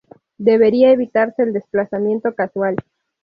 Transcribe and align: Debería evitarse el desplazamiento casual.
Debería 0.39 0.89
evitarse 0.89 1.43
el 1.43 1.53
desplazamiento 1.53 2.33
casual. 2.33 2.75